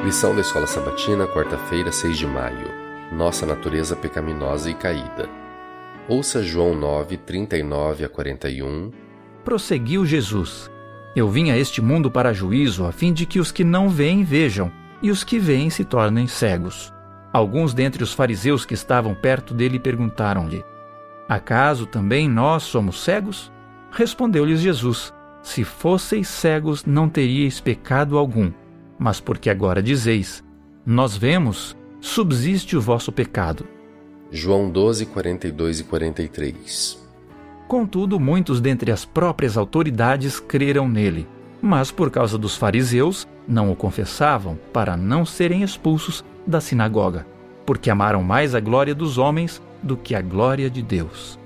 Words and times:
Lição 0.00 0.34
da 0.34 0.40
Escola 0.40 0.66
Sabatina, 0.66 1.28
quarta-feira, 1.28 1.92
6 1.92 2.18
de 2.18 2.26
maio. 2.26 2.66
Nossa 3.12 3.46
natureza 3.46 3.94
pecaminosa 3.94 4.68
e 4.68 4.74
caída. 4.74 5.28
Ouça 6.08 6.42
João 6.42 6.74
9, 6.74 7.18
39 7.18 8.04
a 8.04 8.08
41. 8.08 8.90
Prosseguiu 9.44 10.04
Jesus: 10.04 10.68
Eu 11.14 11.28
vim 11.28 11.50
a 11.52 11.56
este 11.56 11.80
mundo 11.80 12.10
para 12.10 12.32
juízo, 12.32 12.84
a 12.84 12.90
fim 12.90 13.12
de 13.12 13.26
que 13.26 13.38
os 13.38 13.52
que 13.52 13.62
não 13.62 13.88
veem 13.88 14.24
vejam, 14.24 14.72
e 15.00 15.08
os 15.08 15.22
que 15.22 15.38
veem 15.38 15.70
se 15.70 15.84
tornem 15.84 16.26
cegos. 16.26 16.92
Alguns 17.32 17.72
dentre 17.72 18.02
os 18.02 18.12
fariseus 18.12 18.64
que 18.64 18.74
estavam 18.74 19.14
perto 19.14 19.54
dele 19.54 19.78
perguntaram-lhe: 19.78 20.64
Acaso 21.28 21.86
também 21.86 22.28
nós 22.28 22.64
somos 22.64 23.04
cegos? 23.04 23.52
Respondeu-lhes 23.92 24.58
Jesus: 24.58 25.14
Se 25.42 25.62
fosseis 25.62 26.26
cegos, 26.26 26.84
não 26.84 27.08
teríeis 27.08 27.60
pecado 27.60 28.18
algum 28.18 28.50
mas 28.98 29.20
porque 29.20 29.50
agora 29.50 29.82
dizeis: 29.82 30.42
Nós 30.84 31.16
vemos, 31.16 31.76
subsiste 32.00 32.76
o 32.76 32.80
vosso 32.80 33.12
pecado. 33.12 33.66
João 34.30 34.70
12, 34.70 35.06
42 35.06 35.80
e 35.80 35.84
43 35.84 37.02
Contudo, 37.68 38.20
muitos 38.20 38.60
dentre 38.60 38.92
as 38.92 39.04
próprias 39.04 39.56
autoridades 39.56 40.38
creram 40.38 40.86
nele, 40.88 41.26
mas 41.60 41.90
por 41.90 42.10
causa 42.10 42.36
dos 42.36 42.56
fariseus 42.56 43.26
não 43.48 43.72
o 43.72 43.76
confessavam 43.76 44.58
para 44.72 44.96
não 44.96 45.24
serem 45.24 45.62
expulsos 45.62 46.22
da 46.46 46.60
sinagoga, 46.60 47.26
porque 47.64 47.88
amaram 47.88 48.22
mais 48.22 48.54
a 48.54 48.60
glória 48.60 48.94
dos 48.94 49.16
homens 49.16 49.62
do 49.82 49.96
que 49.96 50.14
a 50.14 50.20
glória 50.20 50.68
de 50.68 50.82
Deus. 50.82 51.38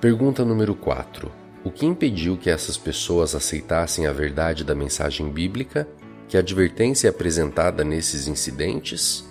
Pergunta 0.00 0.44
número 0.44 0.74
4. 0.74 1.30
O 1.64 1.70
que 1.70 1.86
impediu 1.86 2.36
que 2.36 2.50
essas 2.50 2.76
pessoas 2.76 3.34
aceitassem 3.34 4.06
a 4.06 4.12
verdade 4.12 4.64
da 4.64 4.74
mensagem 4.74 5.30
bíblica 5.30 5.88
que 6.28 6.36
a 6.36 6.40
advertência 6.40 7.08
é 7.08 7.10
apresentada 7.10 7.82
nesses 7.82 8.28
incidentes? 8.28 9.24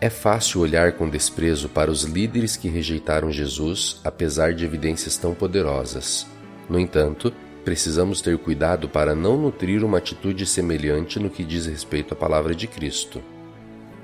É 0.00 0.08
fácil 0.08 0.60
olhar 0.60 0.92
com 0.92 1.08
desprezo 1.08 1.68
para 1.68 1.90
os 1.90 2.04
líderes 2.04 2.56
que 2.56 2.68
rejeitaram 2.68 3.32
Jesus, 3.32 4.00
apesar 4.04 4.54
de 4.54 4.64
evidências 4.64 5.16
tão 5.16 5.34
poderosas. 5.34 6.26
No 6.68 6.78
entanto, 6.78 7.32
precisamos 7.64 8.20
ter 8.20 8.38
cuidado 8.38 8.88
para 8.88 9.14
não 9.14 9.36
nutrir 9.36 9.84
uma 9.84 9.98
atitude 9.98 10.46
semelhante 10.46 11.18
no 11.18 11.30
que 11.30 11.44
diz 11.44 11.66
respeito 11.66 12.14
à 12.14 12.16
palavra 12.16 12.54
de 12.54 12.66
Cristo. 12.66 13.22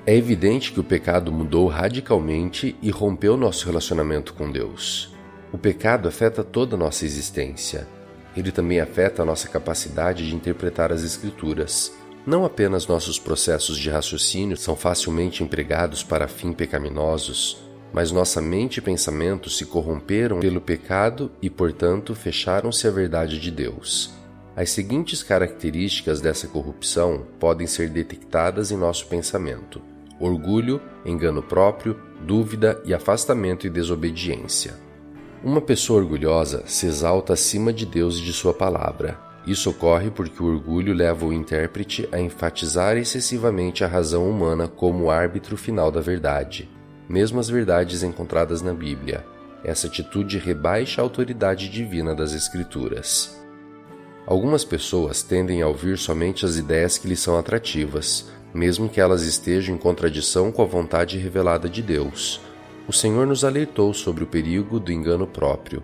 É 0.05 0.15
evidente 0.15 0.71
que 0.71 0.79
o 0.79 0.83
pecado 0.83 1.31
mudou 1.31 1.67
radicalmente 1.67 2.75
e 2.81 2.89
rompeu 2.89 3.35
nosso 3.35 3.65
relacionamento 3.65 4.33
com 4.33 4.51
Deus. 4.51 5.13
O 5.51 5.57
pecado 5.57 6.07
afeta 6.07 6.43
toda 6.43 6.75
a 6.75 6.79
nossa 6.79 7.05
existência. 7.05 7.87
Ele 8.35 8.51
também 8.51 8.79
afeta 8.79 9.23
a 9.23 9.25
nossa 9.25 9.47
capacidade 9.49 10.27
de 10.27 10.35
interpretar 10.35 10.91
as 10.93 11.03
Escrituras. 11.03 11.91
Não 12.27 12.43
apenas 12.43 12.85
nossos 12.85 13.17
processos 13.17 13.77
de 13.77 13.89
raciocínio 13.89 14.57
são 14.57 14.75
facilmente 14.75 15.45
empregados 15.45 16.03
para 16.03 16.27
fins 16.27 16.53
pecaminosos, 16.55 17.63
mas 17.93 18.11
nossa 18.11 18.41
mente 18.41 18.79
e 18.79 18.81
pensamento 18.81 19.49
se 19.49 19.65
corromperam 19.65 20.41
pelo 20.41 20.59
pecado 20.59 21.31
e, 21.41 21.49
portanto, 21.49 22.13
fecharam-se 22.13 22.85
à 22.85 22.91
verdade 22.91 23.39
de 23.39 23.49
Deus. 23.49 24.13
As 24.57 24.71
seguintes 24.71 25.23
características 25.23 26.19
dessa 26.19 26.49
corrupção 26.49 27.25
podem 27.39 27.65
ser 27.65 27.89
detectadas 27.89 28.71
em 28.71 28.75
nosso 28.75 29.07
pensamento: 29.07 29.81
orgulho, 30.19 30.81
engano 31.05 31.41
próprio, 31.41 31.97
dúvida 32.19 32.81
e 32.83 32.93
afastamento 32.93 33.65
e 33.65 33.69
desobediência. 33.69 34.73
Uma 35.41 35.61
pessoa 35.61 36.01
orgulhosa 36.01 36.63
se 36.65 36.87
exalta 36.87 37.31
acima 37.31 37.71
de 37.71 37.85
Deus 37.85 38.17
e 38.17 38.21
de 38.21 38.33
Sua 38.33 38.53
palavra, 38.53 39.17
isso 39.47 39.69
ocorre 39.69 40.11
porque 40.11 40.43
o 40.43 40.45
orgulho 40.45 40.93
leva 40.93 41.25
o 41.25 41.31
intérprete 41.31 42.07
a 42.11 42.19
enfatizar 42.19 42.97
excessivamente 42.97 43.81
a 43.81 43.87
razão 43.87 44.29
humana 44.29 44.67
como 44.67 45.09
árbitro 45.09 45.55
final 45.55 45.89
da 45.89 46.01
verdade, 46.01 46.69
mesmo 47.07 47.39
as 47.39 47.47
verdades 47.47 48.03
encontradas 48.03 48.61
na 48.61 48.73
Bíblia. 48.73 49.25
Essa 49.63 49.87
atitude 49.87 50.37
rebaixa 50.37 51.01
a 51.01 51.03
autoridade 51.03 51.69
divina 51.69 52.13
das 52.13 52.33
Escrituras. 52.33 53.41
Algumas 54.25 54.65
pessoas 54.65 55.23
tendem 55.23 55.61
a 55.61 55.67
ouvir 55.67 55.97
somente 55.97 56.45
as 56.45 56.57
ideias 56.57 56.97
que 56.97 57.07
lhes 57.07 57.21
são 57.21 57.37
atrativas, 57.37 58.29
mesmo 58.53 58.89
que 58.89 58.99
elas 58.99 59.23
estejam 59.23 59.75
em 59.75 59.77
contradição 59.77 60.51
com 60.51 60.61
a 60.61 60.65
vontade 60.65 61.17
revelada 61.17 61.69
de 61.69 61.81
Deus. 61.81 62.41
O 62.85 62.91
Senhor 62.91 63.25
nos 63.25 63.45
alertou 63.45 63.93
sobre 63.93 64.25
o 64.25 64.27
perigo 64.27 64.77
do 64.77 64.91
engano 64.91 65.25
próprio. 65.25 65.81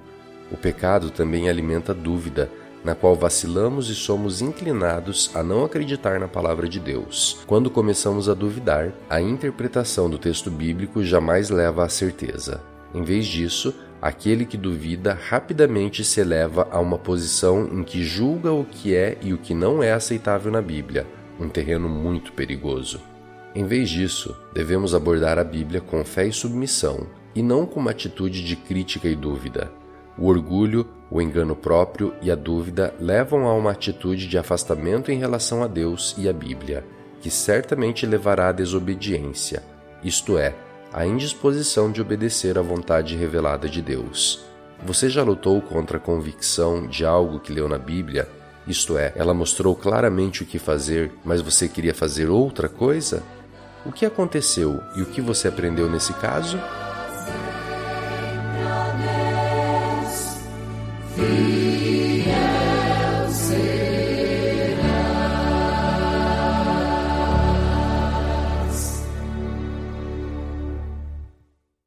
O 0.52 0.58
pecado 0.58 1.10
também 1.10 1.50
alimenta 1.50 1.94
dúvida 1.94 2.50
na 2.84 2.94
qual 2.94 3.16
vacilamos 3.16 3.90
e 3.90 3.96
somos 3.96 4.42
inclinados 4.42 5.32
a 5.34 5.42
não 5.42 5.64
acreditar 5.64 6.20
na 6.20 6.28
palavra 6.28 6.68
de 6.68 6.80
Deus. 6.80 7.40
Quando 7.48 7.70
começamos 7.70 8.28
a 8.28 8.34
duvidar, 8.34 8.92
a 9.10 9.22
interpretação 9.22 10.10
do 10.10 10.18
texto 10.18 10.52
bíblico 10.52 11.04
jamais 11.04 11.50
leva 11.50 11.86
à 11.86 11.90
certeza. 11.90 12.62
Em 12.94 13.04
vez 13.04 13.26
disso, 13.26 13.74
aquele 14.02 14.46
que 14.46 14.58
duvida 14.58 15.18
rapidamente 15.30 16.04
se 16.04 16.20
eleva 16.20 16.68
a 16.70 16.80
uma 16.80 16.98
posição 16.98 17.68
em 17.72 17.84
que 17.84 18.04
julga 18.04 18.52
o 18.52 18.66
que 18.66 18.94
é 18.94 19.18
e 19.22 19.34
o 19.34 19.38
que 19.38 19.54
não 19.54 19.82
é 19.82 19.94
aceitável 19.94 20.52
na 20.52 20.62
Bíblia, 20.62 21.08
um 21.40 21.48
terreno 21.48 21.88
muito 21.88 22.34
perigoso. 22.34 23.00
Em 23.56 23.66
vez 23.66 23.90
disso, 23.90 24.36
devemos 24.54 24.94
abordar 24.94 25.38
a 25.38 25.44
Bíblia 25.44 25.80
com 25.80 26.04
fé 26.04 26.28
e 26.28 26.34
submissão, 26.34 27.08
e 27.36 27.42
não 27.42 27.66
com 27.66 27.80
uma 27.80 27.92
atitude 27.92 28.44
de 28.44 28.56
crítica 28.56 29.08
e 29.08 29.16
dúvida. 29.16 29.72
O 30.18 30.28
orgulho, 30.28 30.88
o 31.14 31.22
engano 31.22 31.56
próprio 31.56 32.12
e 32.24 32.32
a 32.32 32.36
dúvida 32.36 32.92
levam 33.00 33.46
a 33.46 33.54
uma 33.54 33.70
atitude 33.70 34.28
de 34.28 34.36
afastamento 34.36 35.12
em 35.12 35.20
relação 35.20 35.62
a 35.62 35.68
Deus 35.68 36.16
e 36.18 36.28
a 36.28 36.34
Bíblia, 36.34 36.84
que 37.22 37.30
certamente 37.30 38.04
levará 38.08 38.50
à 38.50 38.52
desobediência, 38.52 39.62
isto 40.04 40.40
é, 40.40 40.56
à 40.92 41.06
indisposição 41.06 41.92
de 41.92 42.02
obedecer 42.02 42.58
à 42.58 42.64
vontade 42.64 43.16
revelada 43.16 43.70
de 43.70 43.80
Deus. 43.80 44.44
Você 44.84 45.08
já 45.08 45.22
lutou 45.22 45.62
contra 45.62 45.98
a 45.98 46.02
convicção 46.02 46.88
de 46.88 47.06
algo 47.06 47.40
que 47.40 47.54
leu 47.54 47.70
na 47.70 47.78
Bíblia? 47.78 48.28
Isto 48.68 48.98
é, 48.98 49.14
ela 49.16 49.36
mostrou 49.36 49.76
claramente 49.76 50.42
o 50.42 50.48
que 50.48 50.58
fazer, 50.58 51.12
mas 51.24 51.42
você 51.42 51.70
queria 51.70 51.94
fazer 51.94 52.28
outra 52.28 52.68
coisa? 52.68 53.22
O 53.86 53.92
que 53.92 54.04
aconteceu 54.04 54.82
e 54.96 55.04
o 55.04 55.06
que 55.06 55.22
você 55.22 55.48
aprendeu 55.48 55.88
nesse 55.88 56.14
caso? 56.14 56.60